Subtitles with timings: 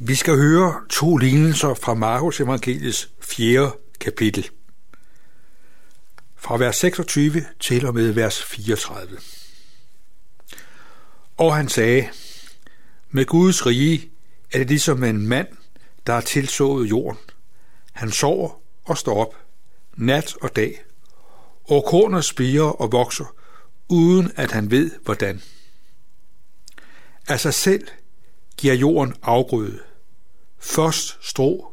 [0.00, 3.72] Vi skal høre to lignelser fra Markus evangeliets 4.
[4.00, 4.50] kapitel.
[6.36, 9.18] Fra vers 26 til og med vers 34.
[11.36, 12.08] Og han sagde,
[13.10, 14.10] med Guds rige
[14.52, 15.48] er det ligesom en mand,
[16.06, 17.20] der har tilsået jorden.
[17.92, 19.34] Han sover og står op,
[19.96, 20.82] nat og dag,
[21.64, 23.34] og kornet spiger og vokser,
[23.88, 25.42] uden at han ved hvordan.
[27.28, 27.88] Af sig selv
[28.56, 29.87] giver jorden afgrøde.
[30.58, 31.72] Først strå,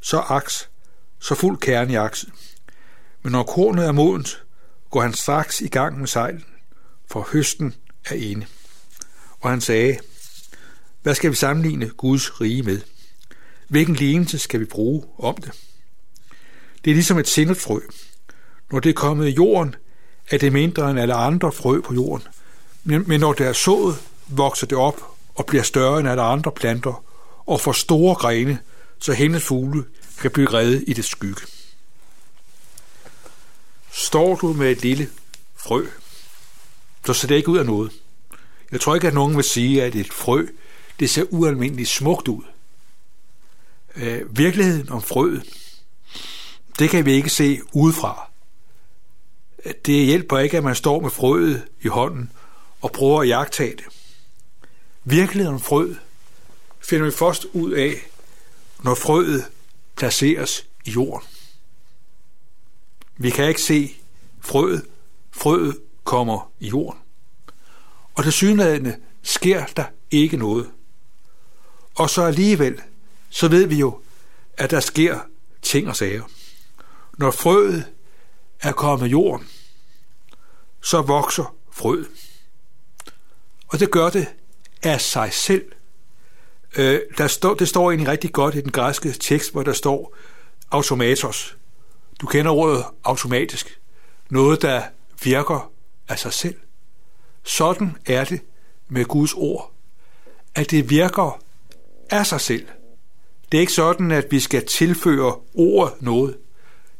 [0.00, 0.70] så aks,
[1.18, 2.32] så fuld kerne i aksen.
[3.22, 4.44] Men når kornet er modent,
[4.90, 6.44] går han straks i gang med sejlen,
[7.10, 7.74] for høsten
[8.04, 8.46] er ene.
[9.40, 9.98] Og han sagde,
[11.02, 12.80] hvad skal vi sammenligne Guds rige med?
[13.68, 15.52] Hvilken lignelse skal vi bruge om det?
[16.84, 17.68] Det er ligesom et sindet.
[18.70, 19.74] Når det er kommet i jorden,
[20.30, 22.26] er det mindre end alle andre frø på jorden.
[22.84, 23.96] Men når det er sået,
[24.28, 25.00] vokser det op
[25.34, 27.04] og bliver større end alle andre planter
[27.50, 28.58] og for store grene,
[28.98, 29.84] så hendes fugle
[30.20, 31.40] kan blive reddet i det skygge.
[33.92, 35.08] Står du med et lille
[35.56, 35.86] frø,
[37.06, 37.92] så ser det ikke ud af noget.
[38.72, 40.46] Jeg tror ikke, at nogen vil sige, at et frø
[41.00, 42.42] det ser ualmindeligt smukt ud.
[43.96, 45.42] Øh, virkeligheden om frøet,
[46.78, 48.30] det kan vi ikke se udefra.
[49.86, 52.32] Det hjælper ikke, at man står med frøet i hånden
[52.80, 53.84] og prøver at jagtage det.
[55.04, 55.98] Virkeligheden om frøet
[56.90, 58.06] finder vi først ud af,
[58.82, 59.44] når frøet
[59.96, 61.28] placeres i jorden.
[63.16, 63.96] Vi kan ikke se
[64.40, 64.86] frøet.
[65.30, 67.00] Frøet kommer i jorden.
[68.14, 70.70] Og det synlædende sker der ikke noget.
[71.94, 72.80] Og så alligevel,
[73.28, 74.00] så ved vi jo,
[74.56, 75.20] at der sker
[75.62, 76.24] ting og sager.
[77.18, 77.84] Når frøet
[78.60, 79.48] er kommet i jorden,
[80.82, 82.08] så vokser frøet.
[83.68, 84.28] Og det gør det
[84.82, 85.72] af sig selv.
[86.76, 90.16] Øh, der står, det står egentlig rigtig godt i den græske tekst, hvor der står
[90.70, 91.56] automatos.
[92.20, 93.80] Du kender ordet automatisk.
[94.30, 94.82] Noget, der
[95.22, 95.70] virker
[96.08, 96.56] af sig selv.
[97.42, 98.40] Sådan er det
[98.88, 99.72] med Guds ord.
[100.54, 101.40] At det virker
[102.10, 102.66] af sig selv.
[103.52, 106.36] Det er ikke sådan, at vi skal tilføre ordet noget.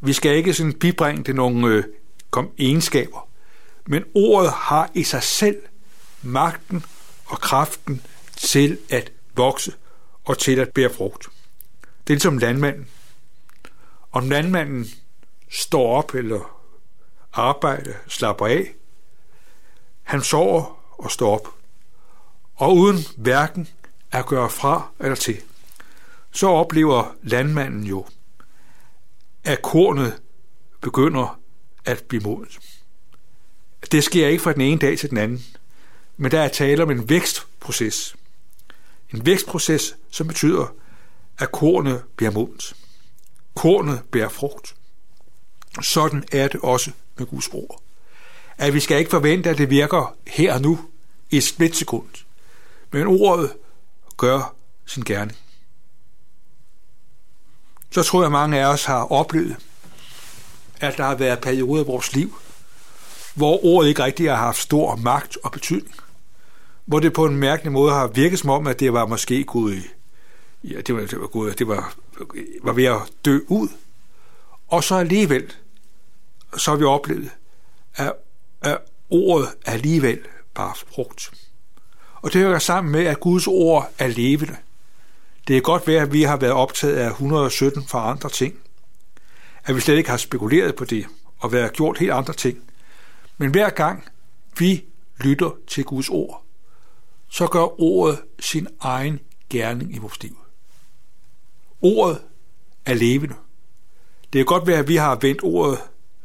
[0.00, 1.84] Vi skal ikke sådan bibringe det nogle øh,
[2.30, 3.28] kom egenskaber.
[3.86, 5.56] Men ordet har i sig selv
[6.22, 6.84] magten
[7.26, 8.02] og kraften
[8.36, 9.72] til at vokse
[10.24, 11.28] og til at bære frugt.
[11.82, 12.88] Det er ligesom landmanden.
[14.12, 14.86] Om landmanden
[15.50, 16.60] står op eller
[17.32, 18.74] arbejder, slapper af,
[20.02, 21.48] han sover og står op.
[22.54, 23.68] Og uden hverken
[24.10, 25.40] at gøre fra eller til,
[26.30, 28.06] så oplever landmanden jo,
[29.44, 30.20] at kornet
[30.80, 31.40] begynder
[31.84, 32.58] at blive modent.
[33.92, 35.44] Det sker ikke fra den ene dag til den anden,
[36.16, 38.16] men der er tale om en vækstproces.
[39.12, 40.66] En vækstproces, som betyder,
[41.38, 42.76] at kornet bliver modent.
[43.54, 44.74] Kornet bærer frugt.
[45.82, 47.82] Sådan er det også med Guds ord.
[48.58, 50.80] At vi skal ikke forvente, at det virker her og nu
[51.30, 52.08] i et splitsekund.
[52.90, 53.52] Men ordet
[54.16, 54.54] gør
[54.86, 55.38] sin gerning.
[57.90, 59.56] Så tror jeg, at mange af os har oplevet,
[60.80, 62.38] at der har været perioder i vores liv,
[63.34, 65.94] hvor ordet ikke rigtig har haft stor magt og betydning.
[66.84, 69.76] Hvor det på en mærkelig måde har virket som om, at det var måske Gud,
[70.64, 71.94] ja, det var, det var, Gud, det var,
[72.62, 73.68] var ved at dø ud.
[74.68, 75.52] Og så alligevel,
[76.56, 77.30] så har vi oplevet,
[77.96, 78.12] at,
[78.62, 78.78] at
[79.10, 80.18] ordet alligevel
[80.54, 81.30] bare frugt.
[82.14, 84.56] Og det hører sammen med, at Guds ord er levende.
[85.48, 88.54] Det er godt være, at vi har været optaget af 117 for andre ting.
[89.64, 91.06] At vi slet ikke har spekuleret på det
[91.38, 92.58] og været gjort helt andre ting.
[93.38, 94.04] Men hver gang
[94.58, 94.84] vi
[95.20, 96.43] lytter til Guds ord,
[97.34, 100.38] så gør ordet sin egen gerning i vores liv.
[101.80, 102.20] Ordet
[102.84, 103.34] er levende.
[104.32, 105.78] Det er godt være, at vi har vendt ordet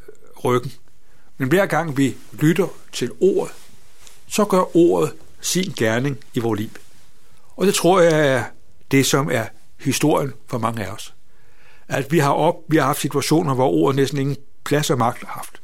[0.07, 0.71] øh, ryggen,
[1.37, 3.53] men hver gang vi lytter til ordet,
[4.27, 6.69] så gør ordet sin gerning i vores liv.
[7.55, 8.43] Og det tror jeg er
[8.91, 9.45] det, som er
[9.79, 11.13] historien for mange af os.
[11.87, 15.19] At vi har, op, vi har haft situationer, hvor ordet næsten ingen plads og magt
[15.19, 15.61] har haft.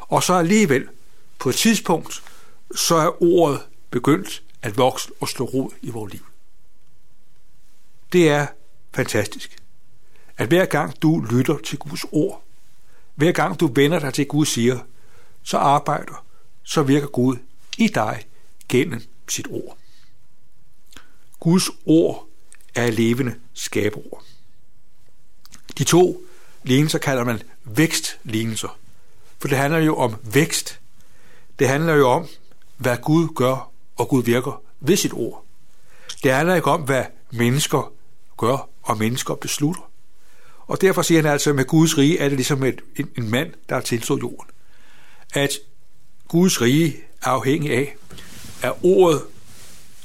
[0.00, 0.88] Og så alligevel,
[1.38, 2.22] på et tidspunkt,
[2.74, 3.60] så er ordet
[3.90, 6.26] begyndt at vokse og slå rod i vores liv.
[8.12, 8.46] Det er
[8.94, 9.56] fantastisk.
[10.36, 12.42] At hver gang du lytter til Guds ord,
[13.14, 14.78] hver gang du vender dig til Gud siger,
[15.42, 16.24] så arbejder,
[16.62, 17.36] så virker Gud
[17.78, 18.24] i dig
[18.68, 19.76] gennem sit ord.
[21.40, 22.28] Guds ord
[22.74, 24.22] er levende skaberord.
[25.78, 26.24] De to
[26.62, 28.78] lignelser kalder man vækstlignelser,
[29.38, 30.80] for det handler jo om vækst.
[31.58, 32.26] Det handler jo om,
[32.76, 35.44] hvad Gud gør og Gud virker ved sit ord.
[36.22, 37.92] Det handler ikke om, hvad mennesker
[38.36, 39.90] gør, og mennesker beslutter.
[40.66, 43.30] Og derfor siger han altså, at med Guds rige er det ligesom et, en, en
[43.30, 44.50] mand, der er tilstået jorden.
[45.34, 45.50] At
[46.28, 47.96] Guds rige er afhængig af,
[48.62, 49.22] at ordet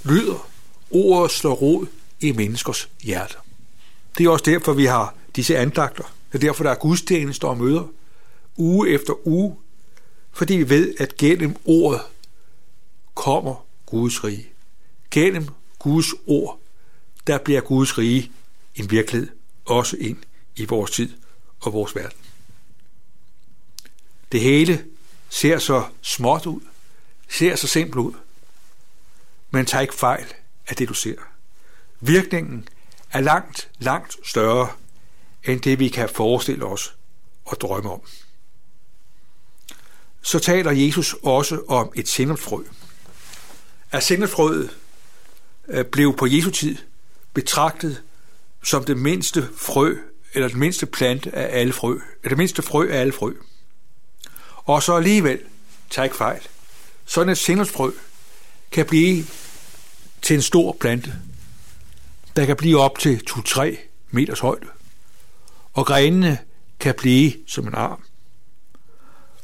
[0.04, 0.50] lyder,
[0.92, 1.86] ordet slår rod
[2.20, 3.40] i menneskers hjerter.
[4.18, 6.04] Det er også derfor, vi har disse andagter.
[6.32, 7.84] Det er derfor, der er gudstjenester og møder
[8.58, 9.56] uge efter uge,
[10.32, 12.02] fordi vi ved, at gennem ordet
[13.16, 14.50] kommer Guds rige.
[15.12, 15.48] Gennem
[15.80, 16.60] Guds ord,
[17.28, 18.32] der bliver Guds rige
[18.76, 19.30] en virkelighed,
[19.66, 20.18] også ind
[20.56, 21.10] i vores tid
[21.60, 22.18] og vores verden.
[24.32, 24.86] Det hele
[25.30, 26.62] ser så småt ud,
[27.30, 28.14] ser så simpelt ud,
[29.50, 30.26] men tag ikke fejl
[30.68, 31.16] af det, du ser.
[32.00, 32.68] Virkningen
[33.12, 34.70] er langt, langt større
[35.44, 36.96] end det, vi kan forestille os
[37.46, 38.02] og drømme om.
[40.22, 42.64] Så taler Jesus også om et sennepsfrø.
[43.92, 44.70] At sennepsfrøet
[45.68, 46.78] øh, blev på Jesu tid
[47.34, 48.04] betragtet
[48.64, 49.96] som det mindste frø,
[50.34, 53.34] eller den mindste plante af alle frø, eller det mindste frø af alle frø.
[54.56, 55.40] Og så alligevel,
[55.90, 56.42] tag ikke fejl,
[57.06, 57.92] sådan et sennepsfrø
[58.72, 59.26] kan blive
[60.22, 61.16] til en stor plante,
[62.36, 63.78] der kan blive op til 2-3
[64.12, 64.68] meters højde,
[65.74, 66.38] og grenene
[66.80, 68.04] kan blive som en arm.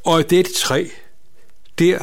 [0.03, 0.87] Og i dette træ,
[1.79, 1.99] der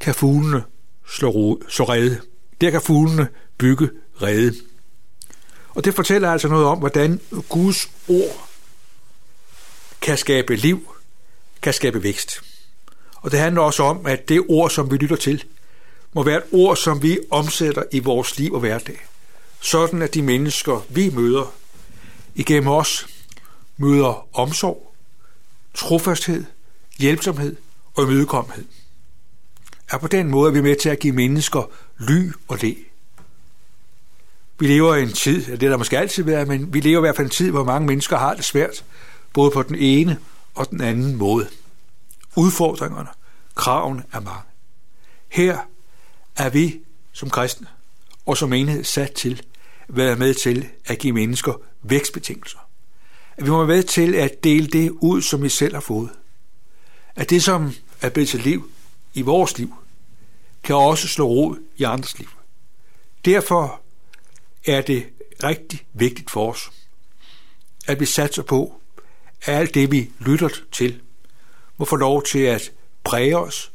[0.00, 0.62] kan fuglene
[1.08, 2.20] slå, rod, slå rede.
[2.60, 3.28] Der kan fuglene
[3.58, 3.90] bygge
[4.22, 4.54] rede.
[5.74, 8.48] Og det fortæller altså noget om, hvordan Guds ord
[10.00, 10.88] kan skabe liv,
[11.62, 12.40] kan skabe vækst.
[13.16, 15.44] Og det handler også om, at det ord, som vi lytter til,
[16.12, 19.06] må være et ord, som vi omsætter i vores liv og hverdag.
[19.60, 21.54] Sådan at de mennesker, vi møder,
[22.34, 23.06] igennem os,
[23.76, 24.94] møder omsorg,
[25.74, 26.44] trofasthed,
[26.98, 27.56] hjælpsomhed
[27.94, 28.64] og imødekommenhed.
[29.94, 32.74] Er på den måde er vi med til at give mennesker ly og læ.
[34.58, 37.00] Vi lever i en tid, det er der måske altid været, men vi lever i
[37.00, 38.84] hvert fald en tid, hvor mange mennesker har det svært,
[39.32, 40.18] både på den ene
[40.54, 41.48] og den anden måde.
[42.36, 43.08] Udfordringerne,
[43.54, 44.42] kraven er mange.
[45.28, 45.58] Her
[46.36, 46.80] er vi
[47.12, 47.66] som kristne
[48.26, 49.42] og som enhed sat til
[49.88, 51.52] at være med til at give mennesker
[51.82, 52.58] vækstbetingelser.
[53.36, 56.10] At vi må være med til at dele det ud, som vi selv har fået.
[57.16, 58.70] At det, som er blevet til liv
[59.14, 59.74] i vores liv,
[60.64, 62.28] kan også slå rod i andres liv.
[63.24, 63.80] Derfor
[64.66, 65.06] er det
[65.44, 66.70] rigtig vigtigt for os,
[67.86, 68.80] at vi satser på,
[69.42, 71.00] at alt det, vi lytter til,
[71.76, 72.72] må få lov til at
[73.04, 73.72] præge os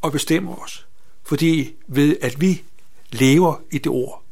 [0.00, 0.86] og bestemme os.
[1.22, 2.62] Fordi ved at vi
[3.10, 4.22] lever i det ord,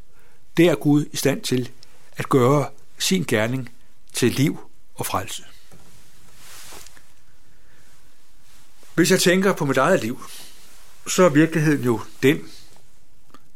[0.57, 1.69] det er Gud i stand til
[2.11, 3.69] at gøre sin gerning
[4.13, 4.59] til liv
[4.95, 5.43] og frelse.
[8.95, 10.21] Hvis jeg tænker på mit eget liv,
[11.07, 12.39] så er virkeligheden jo den,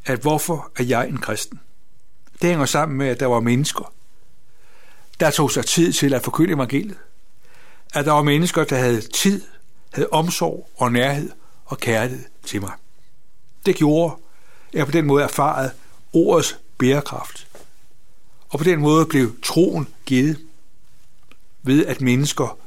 [0.05, 1.59] at hvorfor er jeg en kristen?
[2.41, 3.93] Det hænger sammen med, at der var mennesker,
[5.19, 6.97] der tog sig tid til at forkynde evangeliet.
[7.93, 9.41] At der var mennesker, der havde tid,
[9.93, 11.31] havde omsorg og nærhed
[11.65, 12.71] og kærlighed til mig.
[13.65, 14.15] Det gjorde,
[14.67, 15.71] at jeg på den måde erfaret
[16.13, 17.47] ordets bærekraft.
[18.49, 20.39] Og på den måde blev troen givet
[21.63, 22.57] ved, at mennesker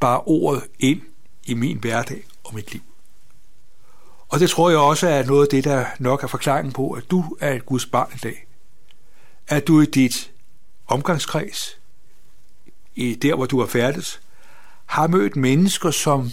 [0.00, 1.00] bar ordet ind
[1.44, 2.82] i min hverdag og mit liv.
[4.32, 7.10] Og det tror jeg også er noget af det, der nok er forklaringen på, at
[7.10, 8.46] du er et Guds barn i dag.
[9.48, 10.32] At du i dit
[10.86, 11.78] omgangskreds,
[12.94, 14.20] i der hvor du er færdes,
[14.86, 16.30] har mødt mennesker, som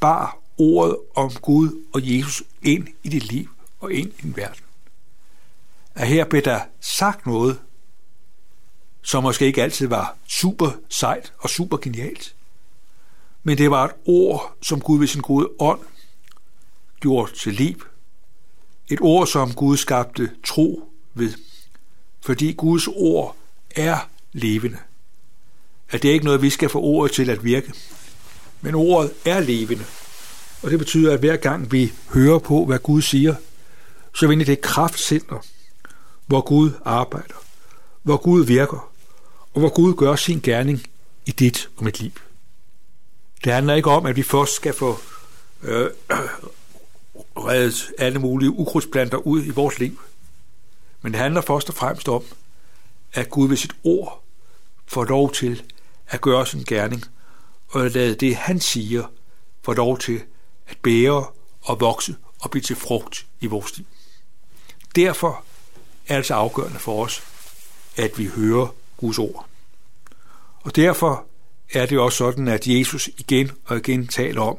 [0.00, 4.64] bar ordet om Gud og Jesus ind i dit liv og ind i din verden.
[5.94, 7.60] At her blev der sagt noget,
[9.02, 12.34] som måske ikke altid var super sejt og super genialt,
[13.42, 15.80] men det var et ord, som Gud ved sin gode ånd
[17.04, 17.86] gjort til liv.
[18.88, 21.32] Et ord, som Gud skabte tro ved.
[22.20, 23.36] Fordi Guds ord
[23.70, 24.78] er levende.
[25.90, 27.72] At det er ikke noget, vi skal få ordet til at virke.
[28.60, 29.84] Men ordet er levende.
[30.62, 33.34] Og det betyder, at hver gang vi hører på, hvad Gud siger,
[34.14, 35.38] så vinder det kraftcenter,
[36.26, 37.44] hvor Gud arbejder,
[38.02, 38.92] hvor Gud virker,
[39.54, 40.86] og hvor Gud gør sin gerning
[41.26, 42.12] i dit og mit liv.
[43.44, 44.98] Det handler ikke om, at vi først skal få
[45.62, 45.90] øh,
[47.36, 50.00] reddet alle mulige ukrudtsplanter ud i vores liv.
[51.02, 52.24] Men det handler først og fremmest om,
[53.12, 54.22] at Gud ved sit ord
[54.86, 55.62] får lov til
[56.08, 57.04] at gøre sin gerning,
[57.68, 59.04] og at lade det, han siger,
[59.62, 60.22] få lov til
[60.68, 61.26] at bære
[61.62, 63.86] og vokse og blive til frugt i vores liv.
[64.96, 65.44] Derfor
[66.08, 67.22] er det så afgørende for os,
[67.96, 69.46] at vi hører Guds ord.
[70.60, 71.26] Og derfor
[71.72, 74.58] er det også sådan, at Jesus igen og igen taler om,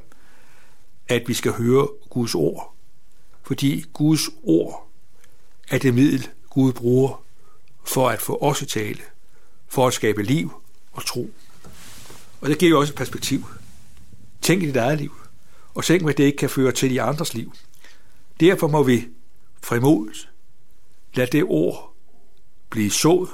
[1.08, 2.76] at vi skal høre Guds ord.
[3.44, 4.92] Fordi Guds ord
[5.70, 7.24] er det middel, Gud bruger
[7.84, 9.02] for at få os i tale,
[9.68, 10.54] for at skabe liv
[10.92, 11.30] og tro.
[12.42, 13.46] Og det giver jo også et perspektiv.
[14.42, 15.14] Tænk i dit eget liv,
[15.74, 17.54] og tænk, hvad det ikke kan føre til i andres liv.
[18.40, 19.08] Derfor må vi
[19.64, 20.30] frimodigt
[21.14, 21.94] lade det ord
[22.70, 23.30] blive sået.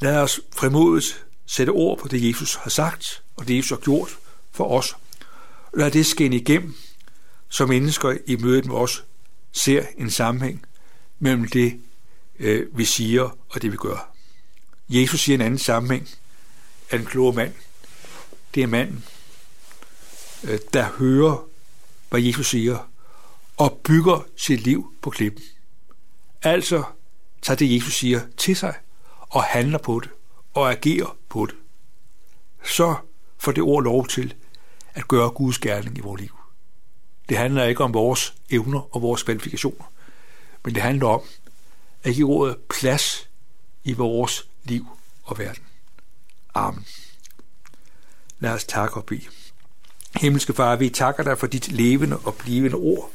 [0.00, 4.18] Lad os frimodigt sætte ord på det, Jesus har sagt, og det, Jesus har gjort
[4.50, 4.96] for os.
[5.74, 6.74] Lad det skinne igennem,
[7.48, 9.04] så mennesker i mødet med os
[9.52, 10.66] ser en sammenhæng
[11.18, 11.80] mellem det,
[12.38, 14.14] øh, vi siger, og det, vi gør.
[14.88, 16.08] Jesus siger en anden sammenhæng
[16.90, 17.52] af en klog mand.
[18.54, 19.04] Det er manden,
[20.44, 21.44] øh, der hører,
[22.10, 22.90] hvad Jesus siger,
[23.56, 25.42] og bygger sit liv på klippen.
[26.42, 26.82] Altså
[27.42, 28.74] tager det, Jesus siger, til sig
[29.20, 30.10] og handler på det
[30.54, 31.54] og agerer på det.
[32.64, 32.94] Så
[33.38, 34.34] får det ord lov til
[34.94, 36.38] at gøre Guds gerning i vores liv.
[37.28, 39.92] Det handler ikke om vores evner og vores kvalifikationer,
[40.64, 41.22] men det handler om
[42.02, 43.28] at give ordet plads
[43.84, 44.86] i vores liv
[45.22, 45.62] og verden.
[46.54, 46.86] Amen.
[48.38, 49.26] Lad os takke og bede.
[50.16, 53.10] Himmelske Far, vi takker dig for dit levende og blivende ord.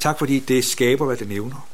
[0.00, 1.68] Tak fordi det skaber, hvad det nævner.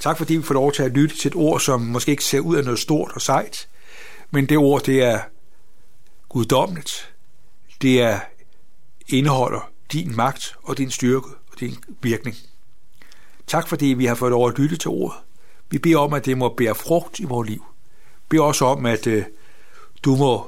[0.00, 2.40] Tak fordi vi får lov til at lytte til et ord, som måske ikke ser
[2.40, 3.68] ud af noget stort og sejt,
[4.30, 5.20] men det ord, det er
[6.28, 7.14] guddommeligt.
[7.82, 8.20] Det er
[9.08, 12.36] indeholder din magt og din styrke og din virkning.
[13.46, 15.18] Tak fordi vi har fået lov at lytte til ordet.
[15.70, 17.64] Vi beder om, at det må bære frugt i vores liv.
[18.16, 19.24] Vi beder også om, at øh,
[20.02, 20.46] du må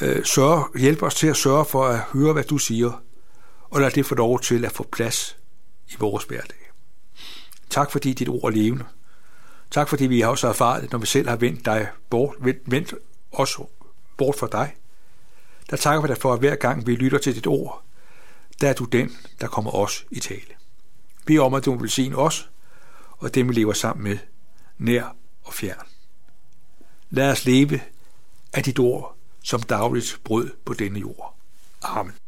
[0.00, 3.02] øh, sørge, hjælpe os til at sørge for at høre, hvad du siger,
[3.70, 5.36] og lad det få lov til at få plads
[5.88, 6.70] i vores hverdag.
[7.70, 8.84] Tak fordi dit ord er levende.
[9.70, 12.94] Tak fordi vi også har erfaret, når vi selv har vendt, dig bort, vendt, vendt
[13.32, 13.58] os
[14.16, 14.74] bort fra dig.
[15.70, 17.82] Der takker vi dig for, at hver gang vi lytter til dit ord,
[18.60, 20.54] der er du den, der kommer os i tale.
[21.26, 22.50] Vi om, at du vil sige os,
[23.10, 24.18] og dem vi lever sammen med,
[24.78, 25.86] nær og fjern.
[27.10, 27.80] Lad os leve
[28.52, 31.36] af dit ord som dagligt brød på denne jord.
[31.82, 32.21] Amen.